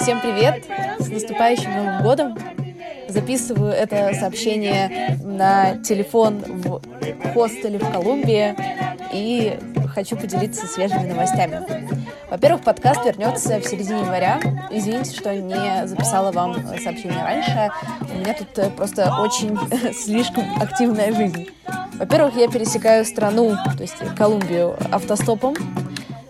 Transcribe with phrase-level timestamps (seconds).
[0.00, 0.64] Всем привет!
[0.98, 2.38] С наступающим Новым годом!
[3.08, 6.80] Записываю это сообщение на телефон в
[7.34, 8.56] хостеле в Колумбии
[9.12, 9.58] и
[9.94, 11.60] хочу поделиться свежими новостями.
[12.30, 14.40] Во-первых, подкаст вернется в середине января.
[14.70, 17.70] Извините, что не записала вам сообщение раньше.
[18.10, 19.58] У меня тут э, просто очень
[19.92, 21.48] слишком активная жизнь.
[21.94, 25.54] Во-первых, я пересекаю страну, то есть Колумбию, автостопом.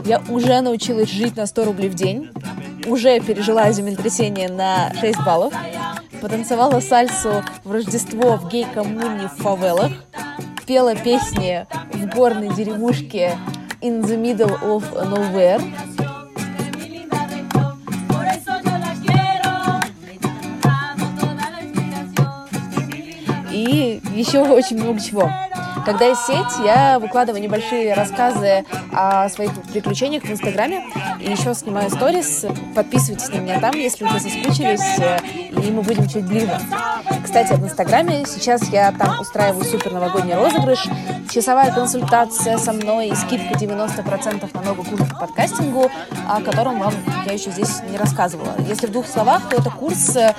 [0.05, 2.30] Я уже научилась жить на 100 рублей в день.
[2.86, 5.55] Уже пережила землетрясение на 6 баллов.
[6.20, 9.92] Потанцевала сальсу в Рождество в гей-коммуне в фавелах.
[10.67, 13.36] Пела песни в горной деревушке
[13.81, 15.62] In the Middle of Nowhere.
[23.51, 25.31] И еще очень много чего.
[25.84, 30.84] Когда есть сеть, я выкладываю небольшие рассказы о своих приключениях в Инстаграме.
[31.20, 32.45] И еще снимаю сторис.
[32.75, 34.98] Подписывайтесь на меня там, если уже соскучились,
[35.51, 36.58] и мы будем чуть ближе.
[37.23, 40.86] Кстати, в Инстаграме сейчас я там устраиваю супер новогодний розыгрыш,
[41.31, 45.91] часовая консультация со мной и скидка 90% на новый курс по подкастингу,
[46.28, 46.95] о котором вам
[47.27, 48.55] я еще здесь не рассказывала.
[48.67, 50.34] Если в двух словах, то это курс э,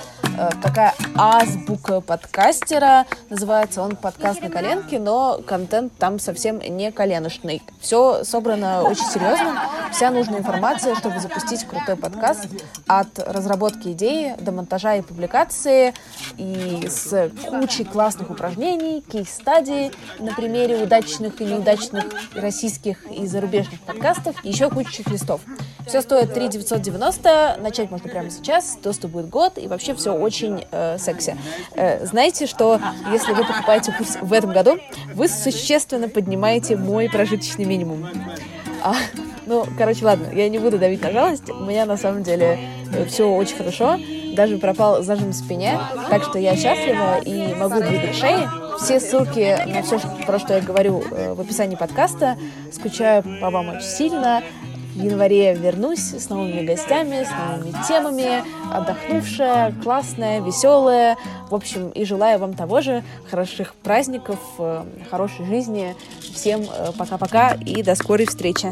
[0.61, 3.05] такая азбука подкастера.
[3.29, 7.61] Называется он «Подкаст на коленке», но контент там совсем не коленочный.
[7.79, 9.61] Все собрано очень серьезно.
[9.91, 12.47] Вся нужная информация, чтобы запустить крутой подкаст
[12.87, 15.93] от разработки идеи до монтажа и публикации,
[16.37, 24.43] и с кучей классных упражнений, кейс-стадий на примере удачных и неудачных российских и зарубежных подкастов,
[24.43, 25.41] и еще куча чек-листов.
[25.87, 30.65] Все стоит 3 990, начать можно прямо сейчас, доступ будет год, и вообще все очень
[30.71, 31.37] э, секси.
[31.75, 32.79] Э, знаете, что
[33.11, 34.77] если вы покупаете курс в этом году,
[35.15, 38.07] вы существенно поднимаете мой прожиточный минимум.
[38.83, 38.95] А,
[39.45, 41.49] ну, короче, ладно, я не буду давить на жалость.
[41.49, 42.59] У меня на самом деле
[42.93, 43.99] э, все очень хорошо.
[44.35, 45.77] Даже пропал зажим в спине,
[46.09, 48.47] так что я счастлива и могу двигать шеи.
[48.79, 52.37] Все ссылки на все, про что я говорю э, в описании подкаста.
[52.71, 54.41] Скучаю по вам очень сильно.
[54.95, 61.17] В январе вернусь с новыми гостями, с новыми темами, отдохнувшая, классная, веселая.
[61.49, 65.95] В общем, и желаю вам того же, хороших праздников, э, хорошей жизни.
[66.19, 66.65] Всем
[66.97, 68.71] пока-пока и до скорой встречи.